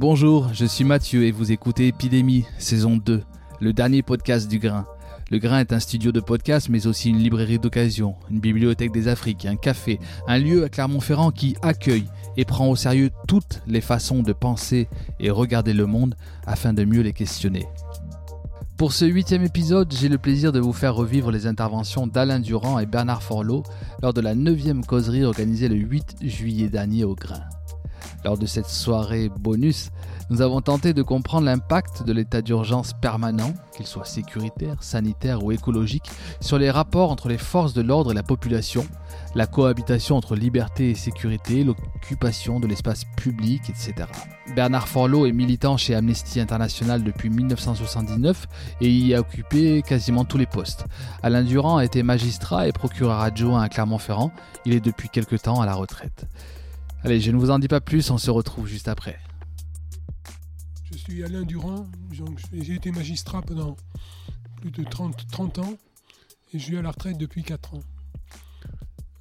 [0.00, 3.22] Bonjour, je suis Mathieu et vous écoutez Épidémie, saison 2,
[3.60, 4.86] le dernier podcast du Grain.
[5.30, 9.08] Le Grain est un studio de podcast, mais aussi une librairie d'occasion, une bibliothèque des
[9.08, 12.06] Afriques, un café, un lieu à Clermont-Ferrand qui accueille
[12.38, 14.88] et prend au sérieux toutes les façons de penser
[15.18, 16.14] et regarder le monde
[16.46, 17.66] afin de mieux les questionner.
[18.78, 22.78] Pour ce huitième épisode, j'ai le plaisir de vous faire revivre les interventions d'Alain Durand
[22.78, 23.64] et Bernard Forlot
[24.02, 27.42] lors de la neuvième causerie organisée le 8 juillet dernier au Grain.
[28.24, 29.90] Lors de cette soirée bonus,
[30.28, 35.52] nous avons tenté de comprendre l'impact de l'état d'urgence permanent, qu'il soit sécuritaire, sanitaire ou
[35.52, 38.86] écologique, sur les rapports entre les forces de l'ordre et la population,
[39.34, 43.94] la cohabitation entre liberté et sécurité, l'occupation de l'espace public, etc.
[44.54, 48.46] Bernard Forlot est militant chez Amnesty International depuis 1979
[48.80, 50.84] et y a occupé quasiment tous les postes.
[51.22, 54.30] Alain Durand a été magistrat et procureur adjoint à Clermont-Ferrand.
[54.66, 56.26] Il est depuis quelque temps à la retraite.
[57.02, 59.18] Allez, je ne vous en dis pas plus, on se retrouve juste après.
[60.92, 61.86] Je suis Alain Durand,
[62.52, 63.74] j'ai été magistrat pendant
[64.60, 65.78] plus de 30, 30 ans
[66.52, 67.82] et je suis à la retraite depuis 4 ans.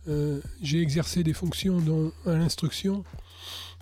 [0.09, 3.05] Euh, j'ai exercé des fonctions dans, à l'instruction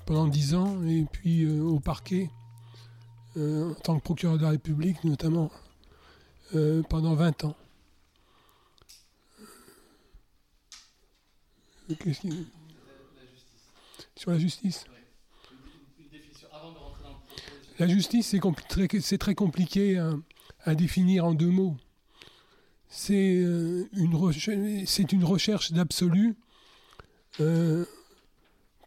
[0.06, 2.30] pendant 10 ans et puis euh, au parquet
[3.36, 5.50] euh, en tant que procureur de la République notamment
[6.88, 7.56] pendant 20 ans.
[14.18, 14.86] Sur la justice
[17.80, 18.36] la justice,
[19.02, 20.02] c'est très compliqué
[20.66, 21.78] à, définir en deux mots.
[22.90, 24.14] C'est euh, une,
[25.12, 26.36] une, recherche d'absolu
[27.40, 27.86] euh,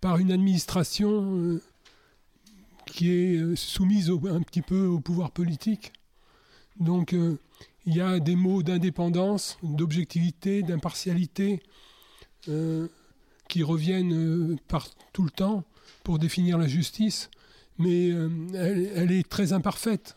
[0.01, 1.63] par une administration euh,
[2.87, 5.93] qui est soumise un petit peu au pouvoir politique.
[6.81, 11.63] Donc il y a des mots d'indépendance, d'objectivité, d'impartialité
[13.51, 15.65] qui reviennent par tout le temps
[16.05, 17.29] pour définir la justice
[17.81, 18.29] mais euh,
[18.95, 20.17] elle, est très imparfaite.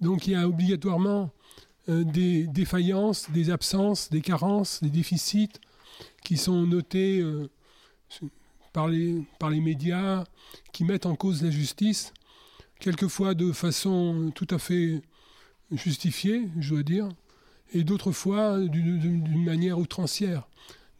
[0.00, 1.30] Donc il y a obligatoirement
[1.88, 5.52] euh, des défaillances, des absences, des carences, des déficits
[6.24, 7.50] qui sont notés euh,
[8.72, 10.24] par, les, par les médias,
[10.72, 12.14] qui mettent en cause la justice,
[12.80, 15.02] quelquefois de façon tout à fait
[15.70, 17.08] justifiée, je dois dire,
[17.74, 20.48] et d'autres fois d'une manière outrancière.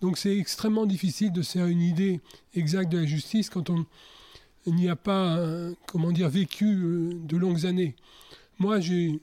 [0.00, 2.20] Donc c'est extrêmement difficile de se faire une idée
[2.54, 3.86] exacte de la justice quand on,
[4.66, 5.38] n'y a pas,
[5.86, 7.94] comment dire, vécu euh, de longues années.
[8.58, 9.20] Moi, j'ai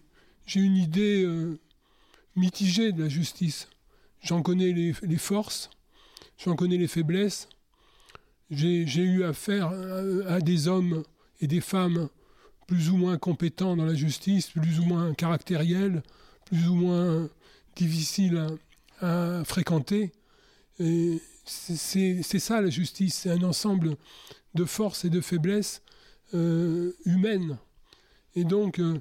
[0.56, 1.60] une idée euh,
[2.36, 3.68] mitigée de la justice.
[4.22, 5.70] J'en connais les, forces,
[6.38, 7.50] j'en connais les faiblesses.
[8.50, 9.72] J'ai eu affaire
[10.28, 11.04] à, des hommes
[11.42, 12.08] et des femmes
[12.68, 16.04] plus ou moins compétents dans la justice, plus ou moins caractériels,
[16.46, 17.30] plus ou moins
[17.76, 18.48] difficiles
[19.02, 20.14] à fréquenter.
[20.78, 23.96] C'est ça la justice, c'est un ensemble
[24.56, 25.82] de force et de faiblesse
[26.34, 27.58] euh, humaines.
[28.36, 28.98] Et donc, euh,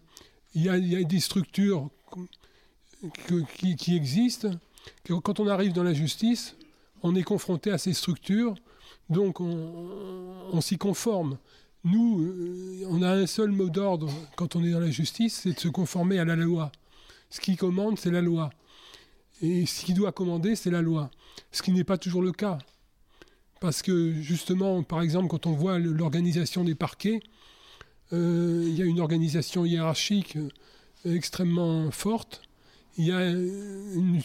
[0.55, 1.89] il y, a des structures
[3.79, 4.51] qui, existent.
[5.09, 6.57] quand on arrive dans la justice,
[7.03, 8.55] on est confronté à ces structures,
[9.09, 11.39] donc on, s'y conforme.
[11.85, 15.55] Nous, euh, on a un seul mot d'ordre quand on est dans la justice, c'est
[15.55, 16.71] de se conformer à la loi.
[17.31, 18.51] Ce qui commande, c'est la loi.
[19.41, 21.11] Et ce qui doit commander, c'est la loi.
[21.51, 22.59] Ce qui n'est pas toujours le cas.
[23.61, 27.21] Parce que justement, par exemple, quand on voit l'organisation des parquets,
[28.13, 30.49] euh, il y a une organisation hiérarchique euh,
[31.05, 32.43] extrêmement forte.
[32.99, 34.21] Il y a une,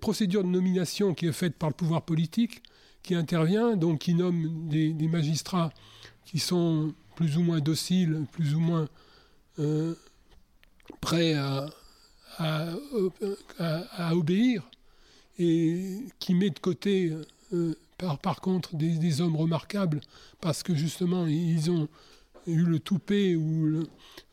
[0.00, 2.62] procédure de nomination qui est faite par le pouvoir politique,
[3.02, 5.72] qui intervient, donc qui nomme des, magistrats
[6.24, 8.88] qui sont plus ou moins dociles, plus ou moins
[9.60, 9.94] euh,
[11.00, 11.66] prêts à,
[14.12, 14.68] obéir,
[15.38, 17.12] et qui met de côté
[17.52, 20.00] euh, par, par, contre des, hommes remarquables
[20.40, 21.88] parce que justement ils ont
[22.46, 23.86] eu le toupet ou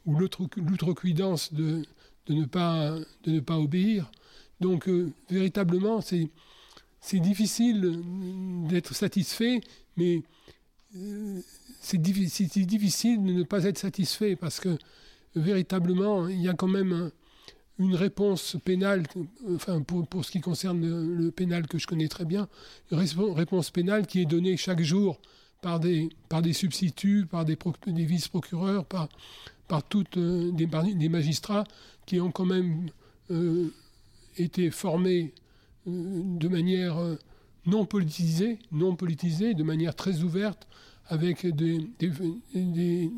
[0.06, 1.83] l'outrecuidance de,
[2.27, 4.12] de, ne pas, de ne pas obéir.
[4.59, 8.01] Donc euh, véritablement c'est difficile
[8.69, 9.62] d'être satisfait,
[9.97, 10.21] mais
[10.95, 11.39] euh,
[11.80, 14.77] c'est difficile de ne pas être satisfait parce que
[15.36, 17.12] véritablement il y a quand même
[17.81, 19.04] une réponse pénale,
[19.56, 22.48] enfin pour, ce qui concerne le, pénal que je connais très bien,
[22.92, 23.00] une
[23.33, 25.19] réponse pénale qui est donnée chaque jour
[25.62, 27.57] par des, par des substituts, par des,
[27.88, 29.10] des vice-procureurs, par,
[29.68, 31.63] par toutes euh, des, magistrats
[32.06, 32.89] qui ont quand même
[33.31, 33.74] euh,
[34.38, 35.33] été formés
[35.88, 35.92] euh,
[36.25, 36.98] de manière
[37.66, 40.68] non politisée, non politisée, de manière très ouverte,
[41.07, 43.12] avec des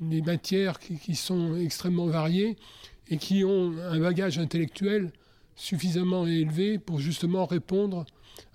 [0.00, 2.56] matières qui, sont extrêmement variées
[3.08, 5.12] et qui ont un bagage intellectuel
[5.54, 8.04] suffisamment élevé pour justement répondre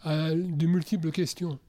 [0.03, 1.59] à de multiples questions.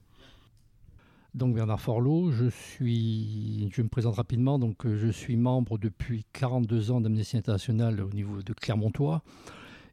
[1.33, 2.45] Donc Bernard Forlot, je
[2.79, 8.43] je me présente rapidement, donc je suis membre depuis 42 ans d'Amnesty International au niveau
[8.43, 9.23] de Clermontois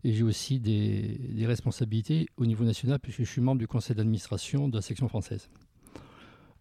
[0.04, 4.68] et j'ai aussi des, responsabilités au niveau national puisque je suis membre du conseil d'administration
[4.68, 5.48] de la section française.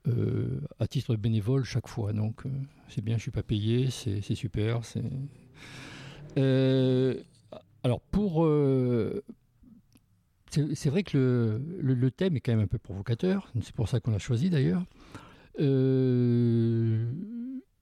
[0.07, 2.49] Euh, à titre bénévole chaque fois, donc euh,
[2.87, 4.79] c'est bien, je suis pas payé, c'est super.
[6.37, 7.21] Euh,
[7.83, 8.47] alors pour
[10.49, 14.11] c'est vrai que le, thème est quand même un peu provocateur, c'est pour ça qu'on
[14.11, 14.85] l'a choisi d'ailleurs.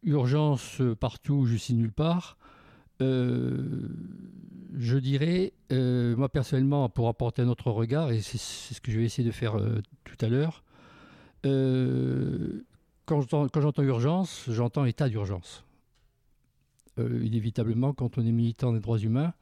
[0.03, 2.39] Urgence partout, je suis nulle part.
[2.99, 9.05] Je dirais, moi personnellement, pour apporter un autre regard, et c'est ce que je vais
[9.05, 9.55] essayer de faire
[10.03, 10.63] tout à l'heure,
[13.05, 15.63] quand j'entends urgence, j'entends état d'urgence.
[16.97, 19.33] inévitablement, quand on est militant des droits humains,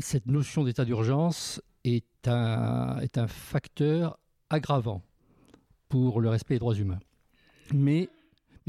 [0.00, 4.18] cette notion d'état d'urgence est un, facteur
[4.50, 5.02] aggravant
[5.88, 7.00] pour le respect des droits humains.
[7.72, 8.08] Mais,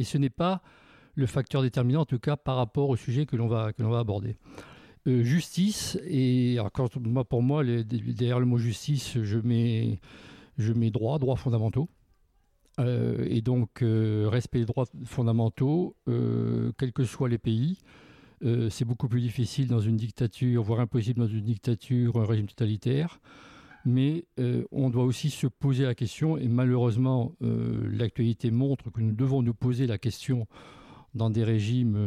[0.01, 0.61] ce n'est pas
[1.15, 4.37] le facteur déterminant, en tout cas par rapport au sujet que l'on va aborder.
[5.07, 6.57] Euh, justice, et
[7.29, 9.99] pour moi, derrière le mot justice, je mets,
[10.57, 11.89] je mets droits, droits fondamentaux.
[12.79, 17.77] Euh, et donc, euh, respect des droits fondamentaux, quels que soient les pays,
[18.69, 23.19] c'est beaucoup plus difficile dans une dictature, voire impossible dans une dictature, un régime totalitaire.
[23.85, 24.25] Mais
[24.71, 29.53] on doit aussi se poser la question, et malheureusement, l'actualité montre que nous devons nous
[29.53, 30.47] poser la question
[31.13, 31.97] dans des régimes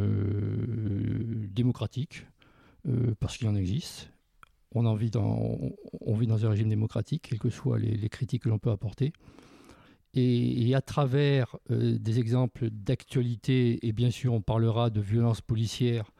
[1.53, 2.27] démocratiques,
[3.21, 4.11] parce qu'il en existe.
[4.75, 9.13] On, vit dans, un régime démocratique, quelles que soient les, critiques que l'on peut apporter.
[10.15, 16.11] Et, à travers des exemples d'actualité, et bien sûr on parlera de violences policières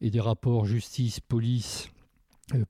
[0.00, 1.90] et des rapports justice-police
[2.54, 2.64] euh,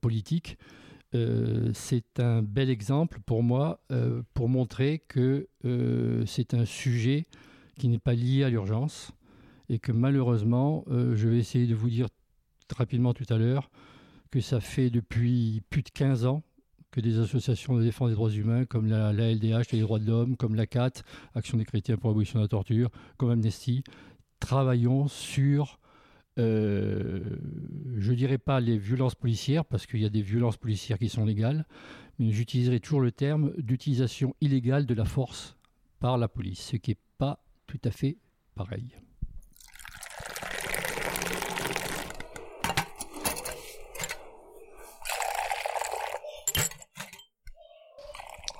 [1.15, 5.49] euh, c'est un bel exemple pour moi euh, pour montrer que
[6.27, 7.27] c'est un sujet
[7.79, 9.13] qui n'est pas lié à l'urgence
[9.69, 12.09] et que malheureusement, je vais essayer de vous dire
[12.73, 13.71] rapidement tout à l'heure
[14.31, 16.43] que ça fait depuis plus de 15 ans
[16.91, 20.37] que des associations de défense des droits humains comme la, LDH, les droits de l'homme,
[20.37, 21.03] comme la CAT,
[21.35, 23.85] Action des chrétiens pour l'abolition de la torture, comme Amnesty,
[24.41, 25.79] travaillons sur
[26.39, 27.21] euh,
[27.97, 31.25] je dirais pas les violences policières, parce qu'il y a des violences policières qui sont
[31.25, 31.67] légales,
[32.19, 35.57] mais j'utiliserai toujours le terme d'utilisation illégale de la force
[35.99, 38.19] par la police, ce qui n'est pas tout à fait
[38.55, 38.97] pareil.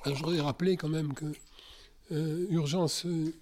[0.05, 1.25] Je voudrais rappeler quand même que
[2.11, 3.33] euh, urgence euh,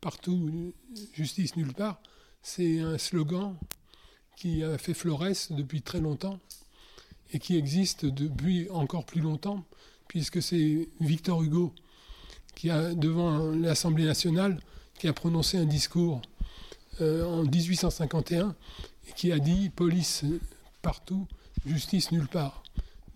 [0.00, 0.72] partout,
[1.14, 2.00] justice nulle part,
[2.42, 3.56] c'est un slogan
[4.36, 6.38] qui a fait florès depuis très longtemps
[7.32, 9.64] et qui existe depuis encore plus longtemps,
[10.06, 11.72] puisque c'est Victor Hugo
[12.54, 14.60] qui a, devant l'Assemblée nationale,
[14.98, 16.22] qui a prononcé un discours
[17.00, 18.54] euh, en 1851
[19.08, 20.24] et qui a dit police
[20.82, 21.26] partout,
[21.66, 22.62] justice nulle part.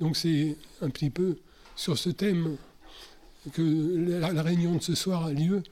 [0.00, 1.38] Donc c'est un petit peu
[1.76, 2.56] sur ce thème
[3.52, 3.62] que
[4.20, 5.62] la, réunion de ce soir a lieu,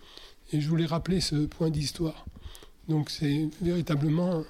[0.53, 2.25] et je voulais rappeler ce point d'histoire.
[2.89, 4.45] Donc c'est véritablement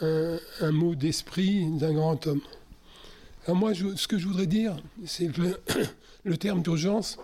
[0.00, 2.40] un, mot d'esprit d'un grand homme.
[3.46, 4.76] Alors moi, ce que je voudrais dire,
[5.06, 5.58] c'est que
[6.24, 7.18] le, terme d'urgence,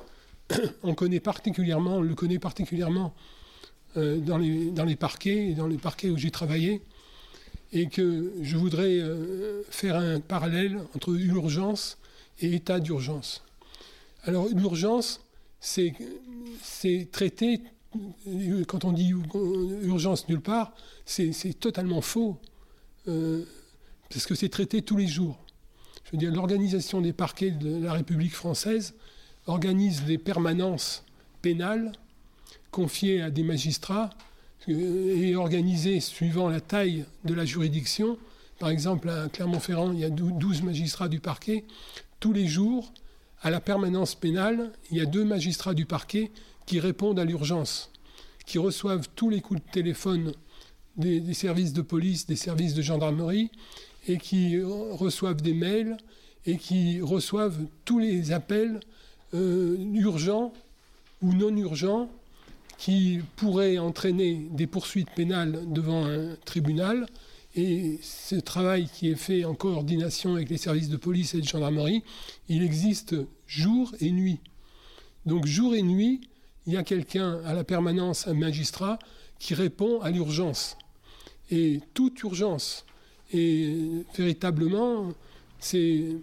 [0.83, 3.14] on connaît particulièrement, le connaît particulièrement
[3.97, 6.80] euh, dans, les, dans les parquets, dans les parquets où j'ai travaillé,
[7.73, 11.99] et que je voudrais euh, faire un parallèle entre urgence
[12.40, 13.42] et état d'urgence.
[14.26, 15.21] Alors l'urgence,
[15.61, 15.95] c'est
[17.12, 17.61] traiter
[18.66, 19.12] quand on dit
[19.83, 20.73] urgence nulle part,
[21.04, 22.38] c'est totalement faux,
[23.09, 23.45] euh,
[24.11, 25.38] parce que c'est traité tous les jours.
[26.04, 28.95] Je veux dire, l'organisation des parquets de la République française
[29.47, 31.04] organise des permanences
[31.43, 31.93] pénales
[32.71, 34.11] confiées à des magistrats
[34.69, 38.19] euh, et organisées suivant la taille de la juridiction.
[38.59, 41.64] Par exemple, à Clermont-Ferrand, il y a 12 magistrats du parquet.
[42.21, 42.93] Tous les jours,
[43.44, 46.30] à la permanence pénale, il y a deux magistrats du parquet
[46.64, 47.90] qui répondent à l'urgence,
[48.46, 50.32] qui reçoivent tous les coups de téléphone
[50.96, 53.50] des, services de police, des services de gendarmerie,
[54.08, 55.98] et qui reçoivent des mails,
[56.46, 58.80] et qui reçoivent tous les appels
[59.34, 60.54] euh, urgents
[61.20, 62.08] ou non urgents
[62.78, 67.06] qui pourraient entraîner des poursuites pénales devant un tribunal.
[67.56, 71.46] Et ce travail qui est fait en coordination avec les services de police et de
[71.46, 72.02] gendarmerie,
[72.49, 73.14] il existe
[73.46, 74.40] jour et nuit.
[75.26, 76.20] Donc jour et nuit,
[76.66, 78.99] il y a quelqu'un à la permanence, un magistrat,
[79.38, 80.76] qui répond à l'urgence.
[81.50, 82.84] Et toute urgence.
[83.32, 83.76] Et
[84.16, 85.12] véritablement,
[85.61, 86.16] c'est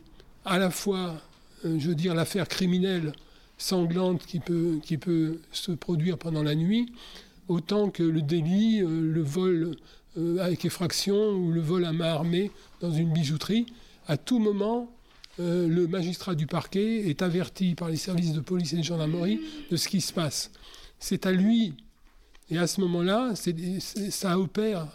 [0.44, 1.22] à la fois
[1.64, 3.14] je veux dire, l'affaire criminelle
[3.58, 6.92] sanglante qui peut, qui peut se produire pendant la nuit,
[7.52, 9.76] autant que le délit, le vol
[10.40, 13.66] avec effraction ou le vol à main armée dans une bijouterie.
[14.08, 14.92] À tout moment,
[15.38, 19.40] le magistrat du parquet est averti par les services de police et de gendarmerie
[19.70, 20.52] de ce qui se passe.
[21.00, 21.74] C'est à lui,
[22.50, 23.34] et à ce moment-là,
[24.10, 24.88] ça opère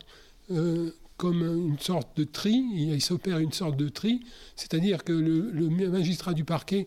[1.16, 4.20] comme une sorte de tri, il s'opère une sorte de tri,
[4.54, 6.86] c'est-à-dire que le, magistrat du parquet,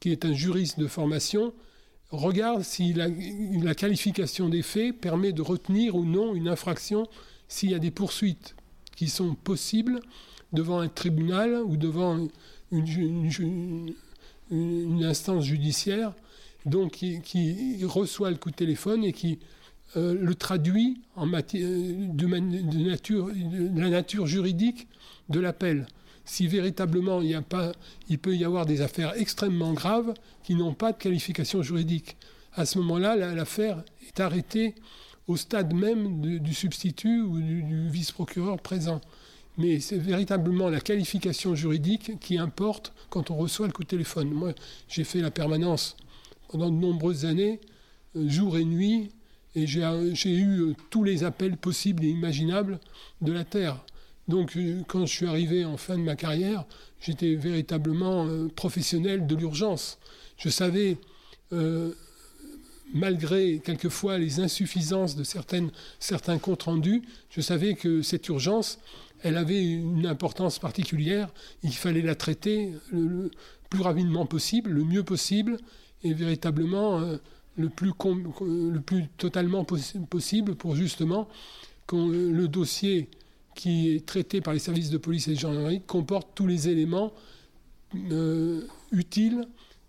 [0.00, 1.52] qui est un juriste de formation,
[2.10, 7.06] regarde si la, qualification des faits permet de retenir ou non une infraction
[7.48, 8.54] s'il y a des poursuites
[8.96, 10.00] qui sont possibles
[10.52, 12.28] devant un tribunal ou devant
[12.72, 13.94] une,
[15.02, 16.12] instance judiciaire,
[16.66, 19.38] donc qui, reçoit le coup de téléphone et qui
[19.96, 24.88] euh, le traduit en matière de, nature, de la nature juridique
[25.28, 25.86] de l'appel.
[26.30, 31.60] Si véritablement il, peut y avoir des affaires extrêmement graves qui n'ont pas de qualification
[31.60, 32.16] juridique.
[32.54, 34.76] À ce moment-là, l'affaire est arrêtée
[35.26, 39.00] au stade même du substitut ou du, vice-procureur présent.
[39.58, 44.30] Mais c'est véritablement la qualification juridique qui importe quand on reçoit le coup de téléphone.
[44.30, 44.52] Moi,
[44.86, 45.96] j'ai fait la permanence
[46.48, 47.60] pendant de nombreuses années,
[48.14, 49.10] euh, jour et nuit,
[49.56, 49.82] et j'ai
[50.30, 52.78] eu euh, tous les appels possibles et imaginables
[53.20, 53.84] de la Terre.
[54.30, 56.64] Donc euh, quand je suis arrivé en fin de ma carrière,
[57.00, 59.98] j'étais véritablement euh, professionnel de l'urgence.
[60.38, 60.96] Je savais,
[62.94, 68.78] malgré quelquefois les insuffisances de certaines, certains comptes rendus, je savais que cette urgence,
[69.22, 71.28] elle avait une importance particulière.
[71.62, 73.30] Il fallait la traiter le,
[73.68, 75.58] plus rapidement possible, le mieux possible,
[76.04, 77.02] et véritablement
[77.56, 77.92] le plus,
[78.40, 81.28] le plus totalement possible pour justement
[81.86, 83.10] que le dossier
[83.54, 87.12] qui est traité par les services de police et de gendarmerie comporte tous les éléments
[88.10, 89.46] euh, utiles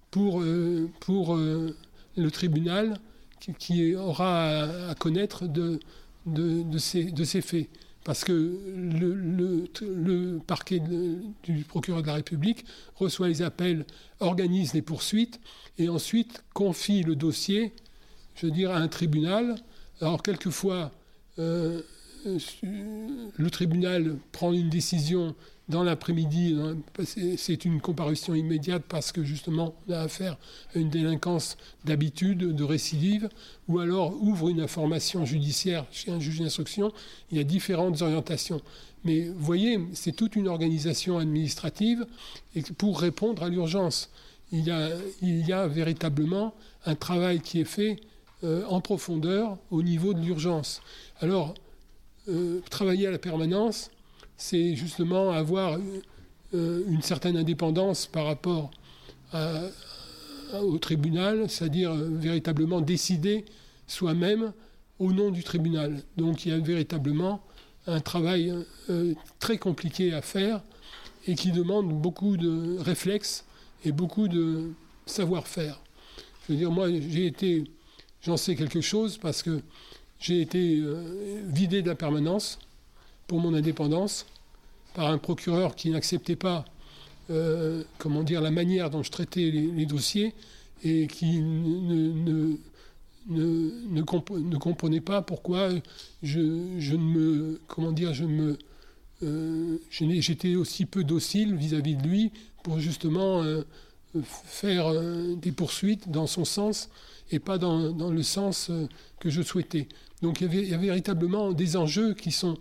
[0.10, 1.76] pour, euh, pour euh,
[2.18, 3.00] le tribunal
[3.60, 5.80] qui, aura à, connaître de,
[6.26, 7.70] de, ces, de, ces, faits.
[8.04, 8.32] Parce que
[8.76, 10.82] le, le, parquet
[11.44, 12.66] du procureur de la République
[12.96, 13.86] reçoit les appels,
[14.20, 15.40] organise les poursuites
[15.78, 17.74] et ensuite confie le dossier,
[18.36, 19.56] je veux dire, à un tribunal.
[20.02, 20.92] Alors quelquefois,
[22.24, 25.36] le tribunal prend une décision
[25.70, 26.58] dans l'après-midi,
[27.38, 30.38] c'est une comparution immédiate parce que justement on a affaire
[30.76, 33.30] à une délinquance d'habitude, de récidive,
[33.70, 36.92] ou alors ouvre une information judiciaire chez un juge d'instruction.
[37.32, 38.62] Il y a différentes orientations.
[39.06, 42.06] Mais vous voyez, c'est toute une organisation administrative
[42.78, 44.12] pour répondre à l'urgence
[44.52, 44.90] il y, a,
[45.22, 46.54] il y a véritablement
[46.86, 47.98] un travail qui est fait
[48.44, 50.82] euh, en profondeur au niveau de l'urgence.
[51.20, 51.54] Alors,
[52.30, 53.92] euh, travailler à la permanence,
[54.38, 55.78] c'est justement avoir
[56.54, 58.72] euh, une certaine indépendance par rapport
[60.62, 63.46] au tribunal, c'est-à-dire véritablement décider
[63.88, 64.52] soi-même
[65.00, 66.02] au nom du tribunal.
[66.18, 67.42] Donc il y a véritablement
[67.88, 68.54] un travail
[69.40, 70.62] très compliqué à faire
[71.28, 73.46] et qui demande beaucoup de réflexes
[73.86, 74.72] et beaucoup de
[75.06, 75.80] savoir-faire.
[76.48, 77.64] Je veux dire, moi, j'ai été,
[78.22, 79.62] j'en sais quelque chose parce que
[80.22, 82.60] j'ai été euh, vidé de la permanence
[83.28, 84.28] pour mon indépendance
[84.94, 86.64] par un procureur qui n'acceptait pas,
[87.32, 90.34] euh, comment dire, la manière dont je traitais les, dossiers
[90.84, 92.56] et qui ne,
[93.30, 95.70] ne, ne, comprenait pas pourquoi
[96.22, 98.60] je, je, ne me, comment dire, je me,
[99.24, 102.32] euh, j'étais aussi peu docile vis-à-vis de lui
[102.64, 103.44] pour justement
[104.24, 104.92] faire
[105.38, 106.90] des poursuites dans son sens
[107.32, 108.70] et pas dans, dans le sens
[109.20, 109.88] que je souhaitais.
[110.22, 112.58] Donc il y, a véritablement des enjeux qui sont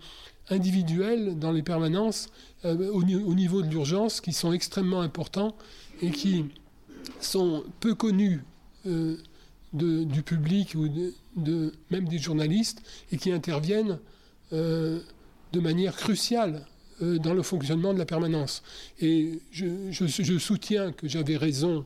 [0.49, 2.29] individuels dans les permanences
[2.63, 5.55] au, niveau de l'urgence qui sont extrêmement importants
[6.01, 6.45] et qui
[7.19, 8.43] sont peu connus
[8.85, 9.17] de,
[9.73, 10.89] du public ou
[11.35, 13.99] même des journalistes et qui interviennent
[14.51, 16.65] de manière cruciale
[17.01, 18.61] euh, dans le fonctionnement de la permanence.
[18.99, 21.83] Et je, soutiens que j'avais raison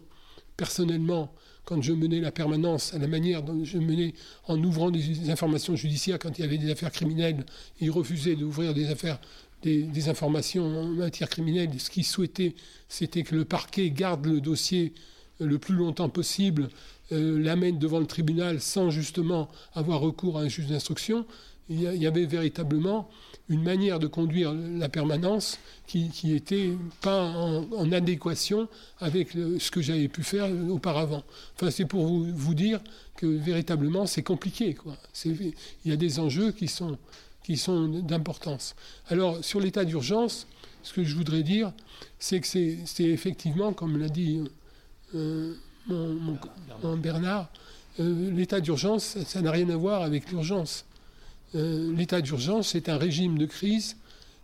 [0.58, 1.32] personnellement
[1.65, 4.13] quand je menais la permanence, à la manière dont je menais
[4.48, 7.43] en ouvrant des informations judiciaires quand il y avait des affaires criminelles.
[7.81, 9.19] Il refusait d'ouvrir des affaires,
[9.63, 11.69] des, informations en matière criminelle.
[11.79, 12.53] Ce qu'il souhaitait,
[12.88, 14.93] c'était que le parquet garde le dossier
[15.41, 16.69] euh, le plus longtemps possible,
[17.12, 21.25] euh, l'amène devant le tribunal sans justement avoir recours à un juge d'instruction.
[21.69, 23.10] Il y avait véritablement
[23.50, 28.67] une manière de conduire la permanence qui, qui était pas en, adéquation
[29.00, 31.24] avec ce que j'avais pu faire auparavant.
[31.55, 32.81] Enfin, c'est pour vous, dire
[33.15, 34.75] que véritablement c'est compliqué.
[35.25, 35.53] Il
[35.86, 36.98] y a des enjeux qui sont,
[37.43, 38.75] qui sont d'importance.
[39.10, 40.48] Alors, sur l'état d'urgence,
[40.81, 41.72] ce que je voudrais dire,
[42.19, 44.41] c'est que c'est effectivement, comme l'a dit
[45.88, 47.50] mon, Bernard,
[48.00, 50.86] l'état d'urgence, ça n'a rien à voir avec l'urgence.
[51.55, 53.97] L'état d'urgence, c'est un régime de crise.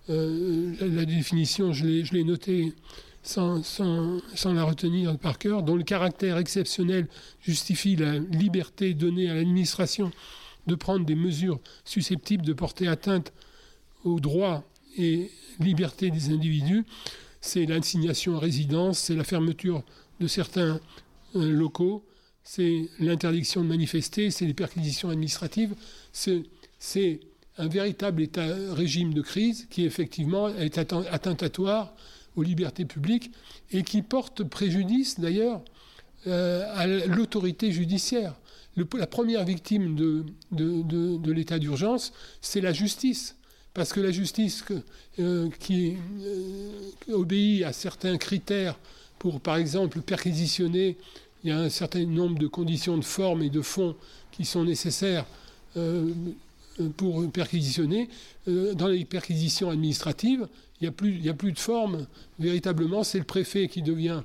[0.07, 2.73] La, définition, je l'ai notée
[3.23, 7.07] sans, sans, la retenir par cœur, dont le caractère exceptionnel
[7.41, 10.11] justifie la liberté donnée à l'administration
[10.67, 13.33] de prendre des mesures susceptibles de porter atteinte
[14.03, 14.63] aux droits
[14.97, 16.85] et libertés des individus.
[17.39, 19.83] C'est l'assignation à résidence, c'est la fermeture
[20.19, 20.79] de certains
[21.35, 22.03] euh, locaux,
[22.43, 25.75] c'est l'interdiction de manifester, c'est les perquisitions administratives,
[26.11, 26.43] c'est
[27.57, 28.27] un véritable
[28.71, 31.93] régime de crise qui effectivement est attentatoire
[32.35, 33.31] aux libertés publiques
[33.71, 35.61] et qui porte préjudice d'ailleurs
[36.27, 38.35] euh, à l'autorité judiciaire.
[38.75, 43.35] la première victime de, de, l'état d'urgence, c'est la justice.
[43.73, 44.63] Parce que la justice
[45.19, 48.77] euh, qui euh, obéit à certains critères
[49.17, 50.97] pour, par exemple, perquisitionner,
[51.43, 53.95] il y a un certain nombre de conditions de forme et de fond
[54.31, 55.25] qui sont nécessaires
[56.97, 58.09] pour perquisitionner.
[58.47, 60.47] dans les perquisitions administratives,
[60.81, 62.07] il n'y a, plus, a plus de forme.
[62.39, 64.23] Véritablement, c'est le préfet qui devient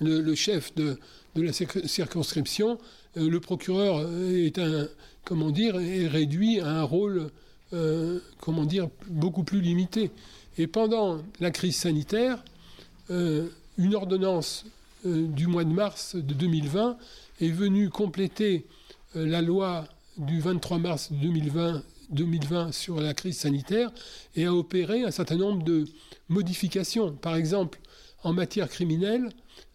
[0.00, 0.98] le, chef de,
[1.36, 2.78] la circonscription.
[3.16, 4.88] Euh, le procureur est un,
[5.24, 7.30] comment dire, est réduit à un rôle,
[7.72, 10.10] euh, comment dire, beaucoup plus limité.
[10.58, 12.42] Et pendant la crise sanitaire,
[13.10, 13.48] euh,
[13.78, 14.64] une ordonnance
[15.04, 16.98] du mois de mars de 2020
[17.40, 18.66] est venue compléter
[19.14, 19.86] la loi
[20.20, 23.90] du 23 mars 2020 2020 sur la crise sanitaire
[24.34, 25.86] et a opéré un certain nombre de
[26.28, 27.12] modifications.
[27.12, 27.78] Par exemple,
[28.22, 29.30] en matière criminelle,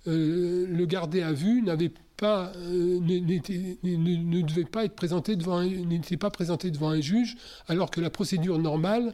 [0.08, 6.18] euh, le gardé à vue n'avait pas, euh, ne, devait pas être présenté devant n'était
[6.18, 7.36] pas présenté devant un juge,
[7.68, 9.14] alors que la procédure normale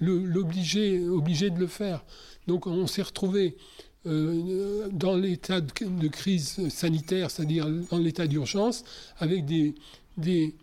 [0.00, 2.04] l'obligeait obligé de le faire.
[2.46, 3.56] Donc on s'est retrouvé
[4.06, 8.84] euh, dans l'état de, crise sanitaire, c'est-à-dire dans l'état d'urgence,
[9.18, 9.74] avec des,
[10.16, 10.54] des,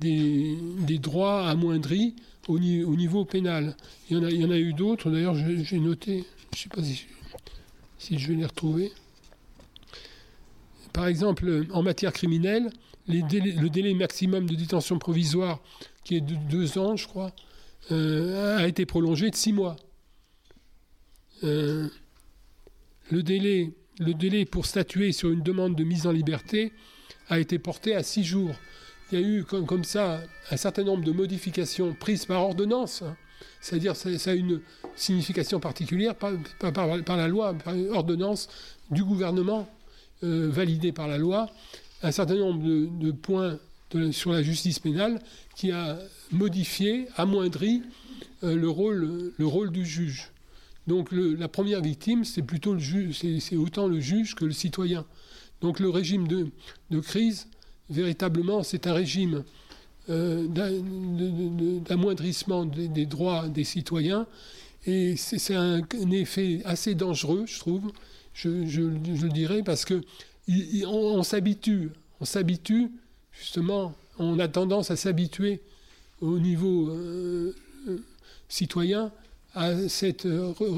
[0.00, 2.14] des, droits amoindris
[2.48, 3.76] au, niveau pénal.
[4.08, 6.62] Il y en a, il y en a eu d'autres, d'ailleurs j'ai noté, je ne
[6.62, 6.82] sais pas
[7.98, 8.92] si, je vais les retrouver.
[10.92, 12.70] Par exemple, en matière criminelle,
[13.08, 15.60] le délai maximum de détention provisoire,
[16.04, 17.32] qui est de deux ans, je crois,
[17.90, 19.76] euh, a été prolongé de six mois.
[21.42, 21.88] Euh,
[23.10, 26.72] le, délai, pour statuer sur une demande de mise en liberté
[27.28, 28.54] a été porté à six jours
[29.12, 33.02] il y a eu comme, ça un certain nombre de modifications prises par ordonnance.
[33.02, 33.16] Hein.
[33.60, 34.60] C'est-à-dire ça, ça a une
[34.96, 38.48] signification particulière par, par, la loi, par ordonnance
[38.90, 39.68] du gouvernement
[40.22, 41.50] euh, validée par la loi,
[42.02, 43.58] un certain nombre de, points
[44.10, 45.20] sur la justice pénale
[45.54, 45.98] qui a
[46.32, 47.82] modifié, amoindri
[48.42, 50.33] euh, le rôle du juge.
[50.86, 55.04] Donc la première victime, c'est plutôt le juge, c'est autant le juge que le citoyen.
[55.60, 56.48] Donc le régime de,
[56.90, 57.46] de crise
[57.90, 59.44] véritablement, c'est un régime
[60.10, 60.46] euh,
[61.80, 64.26] d'amoindrissement des, droits des citoyens.
[64.86, 67.90] Et c'est un, effet assez dangereux, je trouve,
[68.34, 70.02] je, le dirais, parce que
[70.86, 72.90] on, s'habitue, on s'habitue,
[73.32, 75.62] justement, on a tendance à s'habituer
[76.20, 77.54] au niveau euh,
[77.88, 77.96] euh,
[78.50, 79.10] citoyen
[79.54, 80.26] à, cette,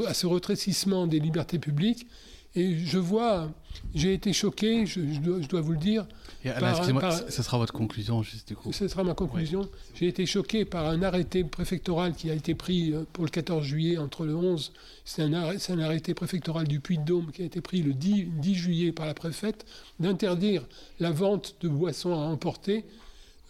[0.06, 2.06] à ce retrécissement des libertés publiques.
[2.54, 3.50] Et je vois,
[3.94, 5.00] j'ai été choqué, je,
[5.46, 6.06] dois, vous le dire,
[6.42, 8.72] ce sera votre conclusion, juste du coup.
[8.72, 9.68] Ce sera ma conclusion.
[9.94, 13.62] J'ai été choqué par un arrêté préfectoral qui a été pris euh, pour le 14
[13.62, 14.72] juillet entre le 11.
[15.04, 18.92] C'est un, un, arrêté préfectoral du Puy-de-Dôme qui a été pris le 10, 10 juillet
[18.92, 19.66] par la préfète
[20.00, 20.62] d'interdire
[21.00, 22.84] la vente de boissons à emporter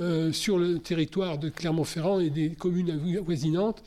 [0.00, 3.82] euh, sur le territoire de Clermont-Ferrand et des communes avoisinantes.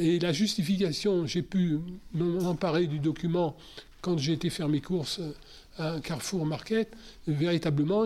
[0.00, 1.78] Et la justification, j'ai pu
[2.14, 3.54] m'emparer du document
[4.00, 5.32] quand j'ai été faire mes courses euh,
[5.78, 6.90] un Carrefour Market,
[7.26, 8.04] véritablement,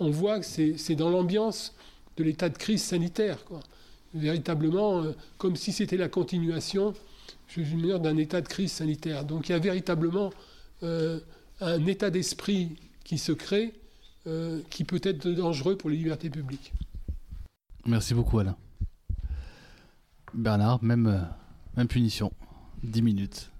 [0.00, 1.74] on voit que c'est dans l'ambiance
[2.18, 3.38] de l'état de crise sanitaire.
[4.14, 6.92] Véritablement, euh, comme si c'était la continuation,
[7.56, 9.24] d'un état de crise sanitaire.
[9.24, 10.30] Donc il y a véritablement
[10.82, 11.20] euh,
[11.62, 13.72] un état d'esprit qui se crée,
[14.68, 16.74] qui peut être dangereux pour les libertés publiques.
[17.86, 18.56] Merci beaucoup Alain.
[20.34, 21.28] Bernard, même,
[21.76, 22.32] même punition.
[22.82, 23.50] 10 minutes.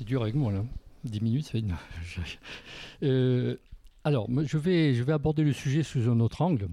[0.00, 0.64] es dur avec moi là.
[1.04, 1.58] 10 minutes, ça
[3.02, 3.56] euh,
[4.04, 6.68] alors, je vais, je vais aborder le sujet sous un autre angle.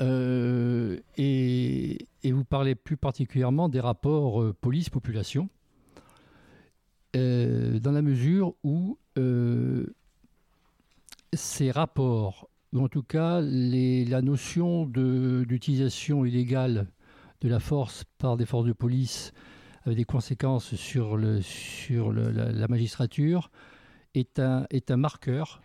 [0.00, 5.48] Euh, et, vous parlez plus particulièrement des rapports euh, police-population,
[7.14, 8.96] dans la mesure où
[11.32, 16.86] ces rapports, ou en tout cas la notion d'utilisation illégale
[17.40, 19.32] de la force par des forces de police
[19.84, 23.50] avec des conséquences sur, le, sur la, magistrature,
[24.14, 25.62] est un, est un marqueur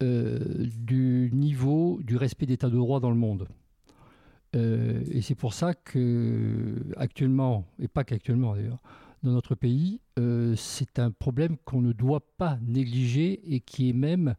[0.00, 3.48] du niveau du respect d'état de droit dans le monde.
[4.54, 8.80] et c'est pour ça que actuellement, et pas qu'actuellement d'ailleurs,
[9.22, 10.00] dans notre pays,
[10.56, 14.34] c'est un problème qu'on ne doit pas négliger et qui est même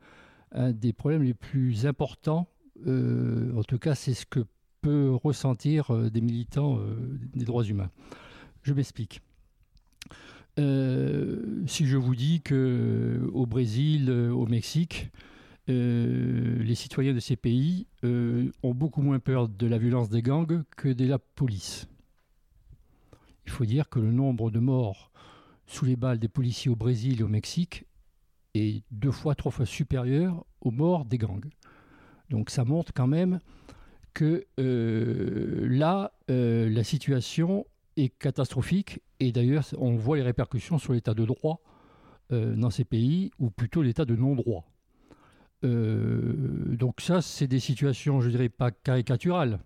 [0.52, 2.48] un des problèmes les plus importants.
[2.88, 4.46] en tout cas, c'est ce que
[4.82, 7.92] peut ressentir euh, des militants euh, des droits humains.
[8.64, 9.22] Je m'explique.
[10.60, 15.10] Euh, si je vous dis que au Brésil, au Mexique,
[15.68, 20.90] les citoyens de ces pays ont beaucoup moins peur de la violence des gangs que
[20.90, 21.88] de la police.
[23.46, 25.12] Il faut dire que le nombre de morts
[25.68, 27.86] sous les balles des policiers au Brésil et au Mexique
[28.54, 31.50] est deux fois, trois fois supérieur aux morts des gangs.
[32.30, 33.40] Donc ça montre quand même
[34.14, 37.66] que euh, là, euh, la situation
[37.98, 41.62] est catastrophique et d'ailleurs, on voit les répercussions sur l'état de droit
[42.32, 44.66] euh, dans ces pays, ou plutôt l'état de non-droit.
[45.64, 49.60] donc ça, c'est des situations, je dirais pas caricaturales,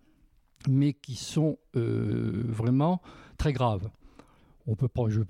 [0.67, 3.01] mais qui sont vraiment
[3.37, 3.89] très graves.
[4.67, 4.89] On peut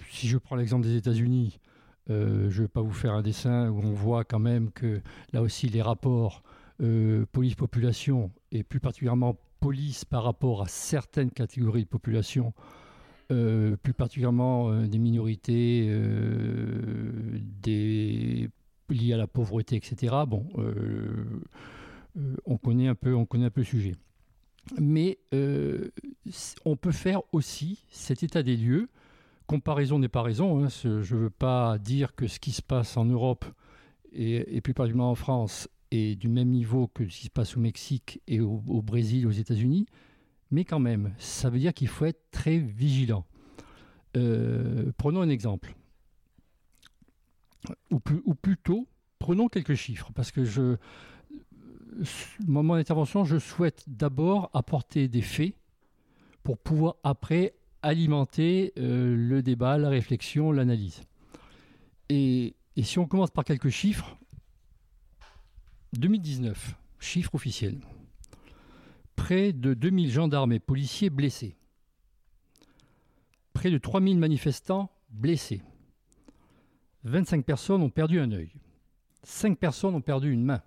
[0.09, 1.59] si je prends l'exemple des États-Unis,
[2.07, 5.01] je ne vais pas vous faire un dessin où on voit quand même que
[5.33, 6.41] là aussi les rapports
[6.79, 12.53] police-population, et plus particulièrement police par rapport à certaines catégories de population,
[13.31, 15.89] euh, plus particulièrement euh, des minorités,
[17.61, 18.49] des
[18.89, 20.15] liées à la pauvreté, etc.
[20.27, 20.47] Bon,
[22.45, 23.95] on connaît un peu, on connaît un peu le sujet.
[24.79, 25.19] Mais
[26.65, 28.89] on peut faire aussi cet état des lieux.
[29.47, 30.63] Comparaison n'est pas raison.
[30.63, 33.45] Hein, je ne veux pas dire que ce qui se passe en Europe
[34.13, 35.67] et plus particulièrement en France
[36.15, 39.85] du même niveau que ce qui se passe au Mexique et au, Brésil, aux États-Unis,
[40.51, 43.25] mais quand même, ça veut dire qu'il faut être très vigilant.
[44.15, 45.75] Euh, prenons un exemple.
[47.91, 50.77] Ou, ou, plutôt, prenons quelques chiffres, parce que je,
[52.47, 55.55] mon intervention, je souhaite d'abord apporter des faits
[56.43, 61.01] pour pouvoir après alimenter euh, le débat, la réflexion, l'analyse.
[62.09, 64.17] et, si on commence par quelques chiffres,
[65.97, 67.79] 2019, chiffre officiel.
[69.15, 71.55] Près de 2000 gendarmes et policiers blessés.
[73.53, 75.61] Près de 3000 manifestants blessés.
[77.03, 78.51] 25 personnes ont perdu un œil.
[79.23, 80.61] 5 personnes ont perdu une main.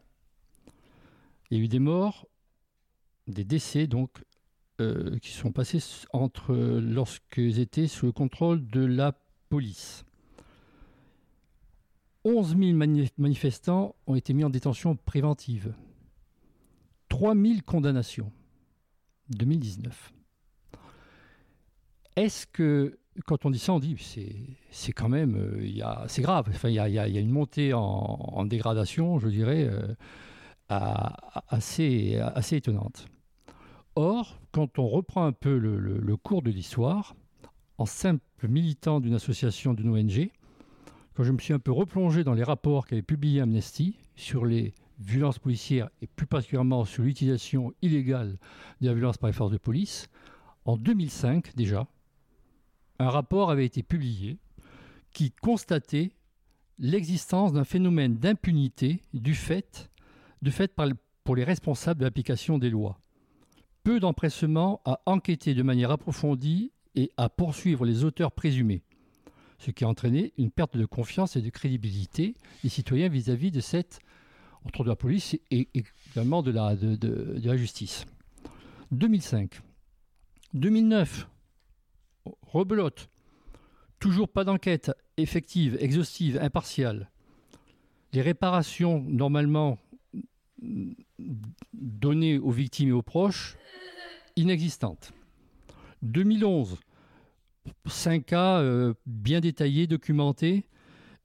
[1.51, 2.27] Il y a eu des morts,
[3.27, 4.25] des décès donc,
[4.81, 5.81] euh, qui sont passés
[6.13, 9.13] entre lorsqu'ils étaient sous le contrôle de la
[9.49, 10.05] police.
[12.25, 12.77] 11 000
[13.19, 15.75] manifestants ont été mis en détention préventive.
[17.09, 18.33] 3 000 condamnations.
[19.31, 20.13] 2019.
[22.17, 23.97] Est-ce que, quand on dit ça, on dit
[24.71, 26.47] c'est quand même, euh, c'est grave.
[26.49, 29.95] Enfin, il y, a, une montée en, dégradation, je dirais, euh,
[30.69, 33.07] assez, assez étonnante.
[33.95, 37.15] Or, quand on reprend un peu le, le cours de l'histoire,
[37.79, 40.31] en simple militant d'une association, d'une ONG,
[41.19, 44.73] quand je me suis un peu replongé dans les rapports qu'avait publié Amnesty sur les
[45.01, 48.39] violences policières et plus particulièrement sur l'utilisation illégale
[48.81, 50.07] de la violence par les forces de police,
[50.65, 51.89] en 2005 déjà,
[53.01, 54.39] un rapport avait été publié
[55.11, 56.13] qui constatait
[56.79, 59.91] l'existence d'un phénomène d'impunité du fait,
[60.41, 60.73] du fait
[61.25, 63.01] pour les responsables de l'application des lois.
[63.83, 68.85] Peu d'empressement à enquêter de manière approfondie et à poursuivre les auteurs présumés
[69.59, 73.61] ce qui a entraîné une perte de confiance et de crédibilité des citoyens vis-à-vis de
[73.61, 74.01] cette,
[74.65, 78.07] entre de la police et, également de la, de, la justice.
[78.93, 79.61] 2005.
[80.55, 81.29] 2009.
[82.43, 83.09] Rebelote.
[83.99, 87.11] Toujours pas d'enquête effective, exhaustive, impartiale.
[88.13, 89.79] Les réparations normalement
[91.73, 93.57] données aux victimes et aux proches,
[94.37, 95.13] inexistantes.
[96.03, 96.79] 2011
[97.87, 100.65] cinq cas euh, bien détaillés, documentés,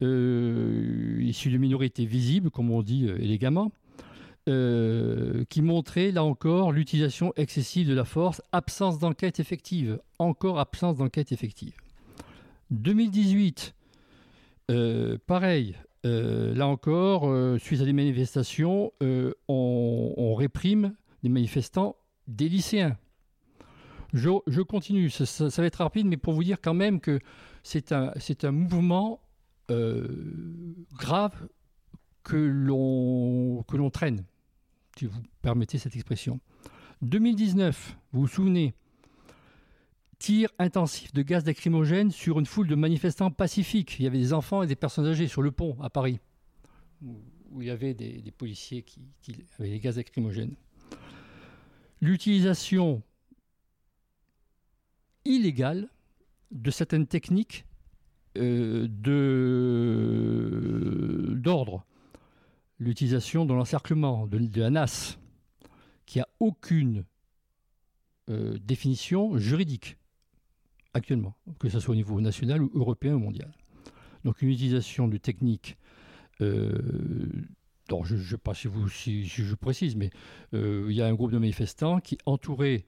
[0.02, 3.72] euh, issus de minorités visibles, comme on dit euh, élégamment,
[4.46, 11.32] qui montraient là encore l'utilisation excessive de la force, absence d'enquête effective, encore absence d'enquête
[11.32, 11.78] effective.
[12.72, 13.74] 2018,
[15.26, 18.92] pareil, là encore, suite à des manifestations,
[19.48, 21.96] on réprime des manifestants,
[22.28, 22.98] des lycéens.
[24.14, 27.20] Je, continue, ça, va être rapide, mais pour vous dire quand même que
[27.64, 29.22] c'est un, mouvement
[29.72, 31.48] euh, grave
[32.22, 34.24] que l'on traîne,
[34.98, 36.40] si vous permettez cette expression.
[37.02, 38.76] 2019, vous vous souvenez,
[40.20, 43.98] tir intensif de gaz lacrymogène sur une foule de manifestants pacifiques.
[44.00, 46.20] Il y avait des enfants et des personnes âgées sur le pont à Paris,
[47.02, 50.56] où il y avait des, policiers qui, qui, avaient des gaz lacrymogènes.
[52.00, 53.02] L'utilisation
[55.26, 55.90] illégale
[56.52, 57.66] de certaines techniques
[58.38, 58.88] euh,
[61.36, 61.86] d'ordre.
[62.80, 65.18] L'utilisation de l'encerclement, de, la NAS,
[66.06, 67.06] qui a aucune
[68.30, 69.98] euh, définition juridique
[70.94, 73.54] actuellement, que ce soit au niveau national ou européen ou mondial.
[74.26, 75.78] Donc une utilisation de techniques,
[76.42, 76.78] euh,
[78.04, 80.10] je ne sais pas si, vous, je précise, mais
[80.52, 82.88] il y a un groupe de manifestants qui entouré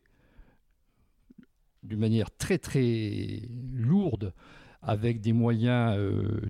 [1.86, 3.42] d'une manière très très
[3.74, 4.34] lourde,
[4.82, 5.98] avec des moyens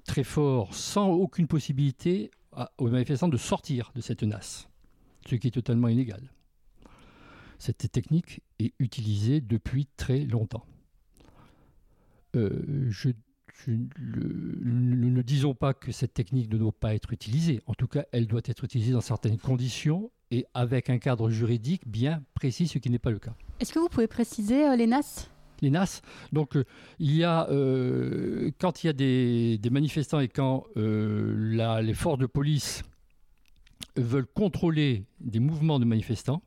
[0.06, 2.32] très forts, sans aucune possibilité
[2.78, 4.68] aux manifestants de sortir de cette NAS,
[5.28, 6.32] ce qui est totalement illégal.
[7.60, 10.66] Cette technique est utilisée depuis très longtemps.
[12.36, 12.92] Euh,
[13.68, 17.62] ne disons pas que cette technique ne doit pas être utilisée.
[17.66, 21.88] En tout cas, elle doit être utilisée dans certaines conditions et avec un cadre juridique
[21.88, 23.36] bien précis, ce qui n'est pas le cas.
[23.60, 25.30] Est-ce que vous pouvez préciser euh, les NAS?
[25.62, 26.02] Les NAS.
[26.34, 26.66] Donc, euh,
[27.00, 27.48] il y a,
[28.60, 32.84] quand il y a des, manifestants et quand les forces de police
[33.96, 36.42] veulent contrôler des mouvements de manifestants,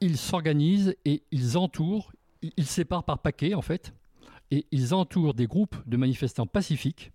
[0.00, 2.12] ils s'organisent et ils entourent,
[2.56, 3.94] ils séparent par paquets en fait,
[4.50, 7.12] et ils entourent des groupes de manifestants pacifiques.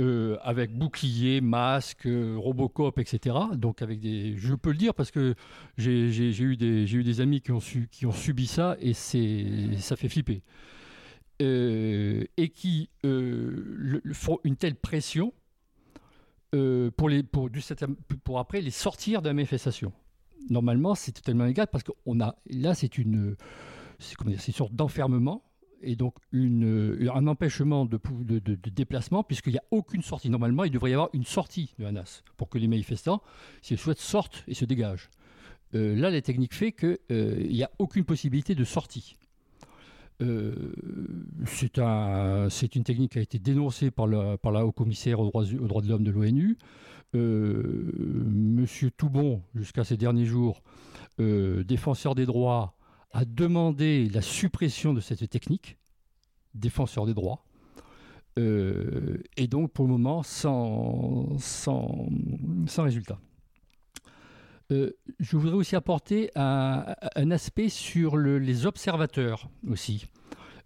[0.00, 3.34] Euh, avec boucliers, masques, euh, Robocop, etc.
[3.54, 5.34] Donc avec des, je peux le dire parce que
[5.76, 10.42] j'ai eu des, amis qui ont subi ça et ça fait flipper.
[11.42, 12.90] Euh, et qui
[14.12, 15.32] font une telle pression
[16.52, 19.92] pour après les sortir de la manifestation
[20.50, 23.36] normalement, c'est totalement légal parce qu'on a là, c'est une,
[23.98, 25.42] c'est une sorte d'enfermement
[25.82, 27.98] et donc une, un empêchement de,
[28.70, 30.30] déplacement puisqu'il n'y a aucune sortie.
[30.30, 33.22] Normalement, il devrait y avoir une sortie de NAS pour que les manifestants,
[33.62, 35.08] s'ils souhaitent, sortent et se dégagent.
[35.74, 39.16] Euh, là, la technique fait qu'il euh, n'y a aucune possibilité de sortie.
[40.20, 40.52] Euh,
[41.46, 45.82] c'est un, une technique qui a été dénoncée par, le, par la haut-commissaire aux droits,
[45.82, 46.58] de l'homme de l'ONU.
[47.14, 47.92] Euh,
[48.26, 50.62] Monsieur Toubon, jusqu'à ces derniers jours,
[51.20, 52.74] euh, défenseur des droits,
[53.12, 55.78] a demandé la suppression de cette technique,
[56.54, 57.44] défenseur des droits.
[58.38, 62.08] Euh, et donc, pour le moment, sans, sans,
[62.66, 63.18] sans résultat.
[64.70, 66.84] je voudrais aussi apporter un,
[67.30, 70.06] aspect sur les observateurs aussi.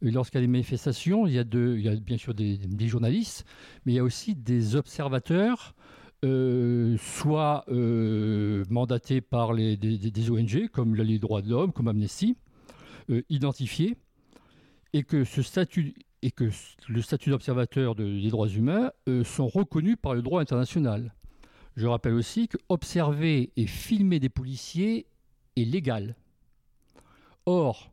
[0.02, 3.46] Lorsqu'il y a des manifestations, il y a, il y a bien sûr des, journalistes,
[3.86, 5.74] mais il y a aussi des observateurs
[6.24, 12.36] euh, soit euh, mandatés par des, ONG comme la des droits de l'homme, comme Amnesty,
[13.10, 13.96] euh, identifiés,
[14.92, 16.48] et que ce statut et que
[16.88, 18.92] le statut d'observateur des droits humains
[19.24, 21.12] sont reconnus par le droit international.
[21.74, 25.06] Je rappelle aussi que observer et filmer des policiers
[25.56, 26.14] est légal.
[27.44, 27.90] Or,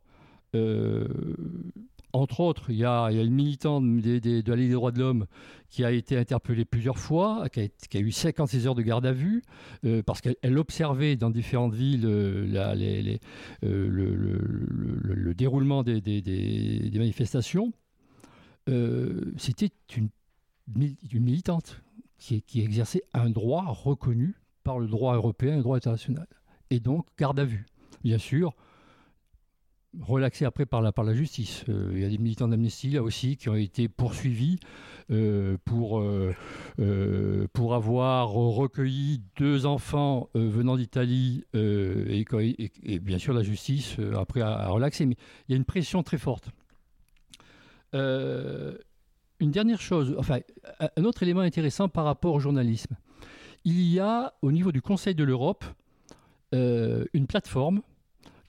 [2.13, 5.25] entre autres, il y a, une militante de, la Ligue des droits de l'homme
[5.69, 9.43] qui a été interpellée plusieurs fois, qui a, eu 56 heures de garde à vue,
[9.85, 12.47] euh, parce qu'elle observait dans différentes villes euh,
[13.63, 17.73] euh, le, déroulement des, manifestations.
[19.37, 20.09] C'était une,
[21.13, 21.81] militante
[22.17, 26.27] qui, qui exerçait un droit reconnu par le droit européen et le droit international.
[26.69, 27.65] Et donc, garde à vue.
[28.03, 28.55] Bien sûr,
[30.01, 31.63] relaxé après par la, par la justice.
[31.69, 34.59] Euh, il y a des militants d'Amnesty là aussi qui ont été poursuivis
[35.11, 43.97] euh, pour, euh, pour avoir recueilli deux enfants venant d'Italie et, bien sûr la justice
[44.15, 45.05] après a, relaxé.
[45.05, 45.15] Mais
[45.47, 46.49] il y a une pression très forte.
[47.93, 50.39] une dernière chose, enfin
[50.79, 52.95] un autre élément intéressant par rapport au journalisme.
[53.65, 55.65] Il y a au niveau du Conseil de l'Europe
[56.51, 57.81] une plateforme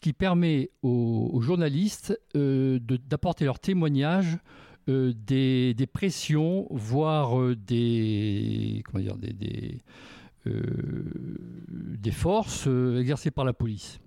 [0.01, 4.39] qui permet aux, journalistes euh, d'apporter leur témoignage
[4.89, 9.83] euh, des, pressions, voire euh, des, comment dire, des,
[10.45, 14.01] des, forces exercées par la police.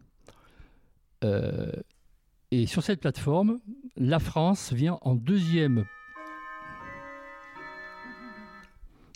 [2.51, 3.60] et sur cette plateforme,
[3.95, 5.86] la France vient en deuxième.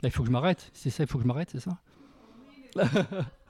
[0.04, 1.82] il faut que je m'arrête, c'est ça, il faut que je m'arrête, c'est ça?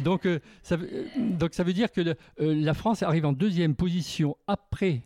[0.00, 3.74] donc, euh, ça, euh, donc ça veut dire que euh, la France arrive en deuxième
[3.74, 5.02] position après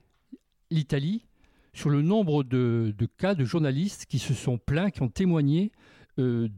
[0.71, 1.27] l'Italie
[1.73, 5.71] sur le nombre de, cas de journalistes qui se sont plaints, qui ont témoigné
[6.17, 6.49] de,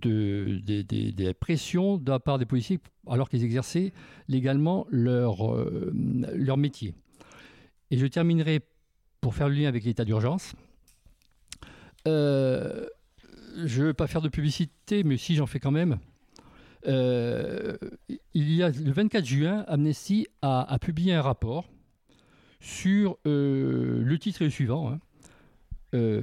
[0.64, 3.92] des pressions de la part des policiers alors qu'ils exerçaient
[4.29, 5.55] légalement leur,
[5.92, 6.94] leur métier.
[7.90, 8.61] Et je terminerai
[9.20, 10.55] pour faire le lien avec l'état d'urgence.
[12.07, 12.87] Je
[13.59, 15.98] ne veux pas faire de publicité, mais si j'en fais quand même.
[16.86, 17.76] Euh,
[18.34, 21.68] il y a le 24 juin, Amnesty a, publié un rapport
[22.60, 24.92] sur euh, le titre est le suivant.
[24.92, 26.20] Hein.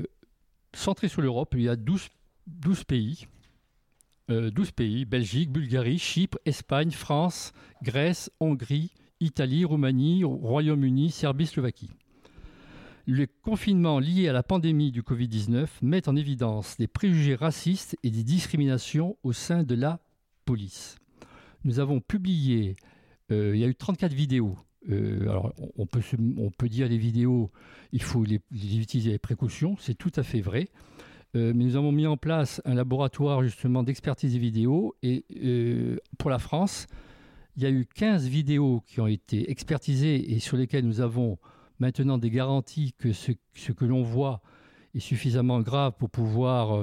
[0.73, 2.09] centré sur l'Europe, il y a 12,
[2.47, 3.27] 12 pays.
[4.29, 8.91] 12 pays, Belgique, Bulgarie, Chypre, Espagne, France, Grèce, Hongrie,
[9.21, 11.89] Italie, Roumanie, Royaume-Uni, Serbie, Slovaquie.
[13.09, 18.11] Le confinement lié à la pandémie du Covid-19 met en évidence des préjugés racistes et
[18.11, 20.01] des discriminations au sein de la
[20.47, 20.97] police.
[21.65, 22.77] Nous avons publié,
[23.31, 24.57] euh, il y a eu 34 vidéos.
[24.89, 27.51] Euh, alors, on peut, dire les vidéos,
[27.91, 30.69] il faut les, utiliser avec précaution, c'est tout à fait vrai.
[31.35, 35.25] Euh, mais nous avons mis en place un laboratoire justement d'expertise des vidéos et
[36.17, 36.87] pour la France,
[37.57, 41.37] il y a eu 15 vidéos qui ont été expertisées et sur lesquelles nous avons
[41.79, 44.41] maintenant des garanties que ce, que l'on voit
[44.95, 46.81] est suffisamment grave pour pouvoir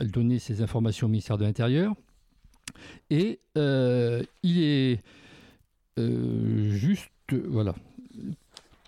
[0.00, 1.96] donner ces informations au ministère de l'Intérieur.
[3.10, 5.00] Et euh, il est
[5.98, 7.74] euh, juste, voilà,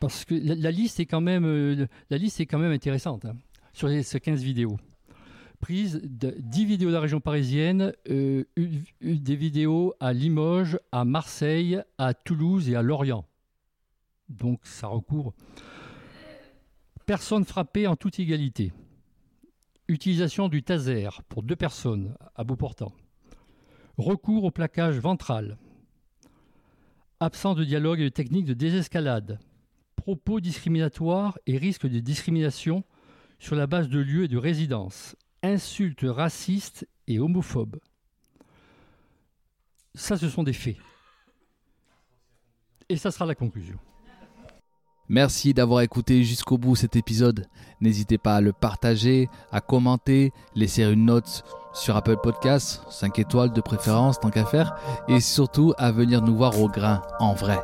[0.00, 3.36] parce que la, liste est quand même, la liste est quand même intéressante hein,
[3.72, 4.78] sur ces 15 vidéos
[5.60, 12.14] prises de 10 vidéos de la région parisienne, des vidéos à Limoges, à Marseille, à
[12.14, 13.26] Toulouse et à Lorient
[14.30, 15.34] donc ça recouvre.
[17.04, 18.72] Personne frappée en toute égalité.
[19.88, 22.92] Utilisation du taser pour deux personnes à bout portant.
[24.00, 25.58] Recours au plaquage ventral.
[27.20, 29.38] Absence de dialogue et de technique de désescalade.
[29.94, 32.82] Propos discriminatoires et risque de discrimination
[33.38, 35.16] sur la base de lieu et de résidence.
[35.42, 37.78] Insultes racistes et homophobes.
[39.94, 40.78] Ça, ce sont des faits.
[42.88, 43.78] Et ça sera la conclusion.
[45.12, 47.48] Merci d'avoir écouté jusqu'au bout cet épisode.
[47.80, 51.42] N'hésitez pas à le partager, à commenter, laisser une note
[51.72, 54.76] sur Apple Podcasts, 5 étoiles de préférence tant qu'à faire,
[55.08, 57.58] et surtout à venir nous voir au grain, en vrai.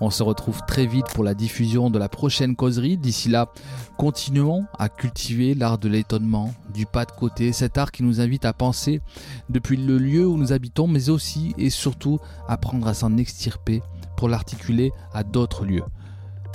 [0.00, 2.96] On se retrouve très vite pour la diffusion de la prochaine causerie.
[2.96, 3.46] D'ici là,
[3.96, 8.44] continuons à cultiver l'art de l'étonnement, du pas de côté, cet art qui nous invite
[8.44, 9.02] à penser
[9.50, 13.82] depuis le lieu où nous habitons, mais aussi et surtout apprendre à s'en extirper
[14.16, 15.84] pour l'articuler à d'autres lieux.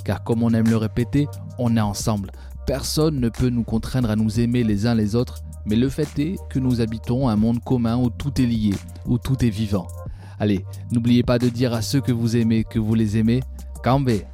[0.04, 2.32] Car comme on aime le répéter, on est ensemble.
[2.66, 6.20] Personne ne peut nous contraindre à nous aimer les uns les autres, mais le fait
[6.20, 8.74] est que nous habitons un monde commun où tout est lié,
[9.06, 9.88] où tout est vivant.
[10.40, 13.42] Allez, n'oubliez pas de dire à ceux que vous aimez que vous les aimez.
[13.84, 14.26] Cambé